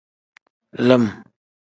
Lim. 0.87 1.03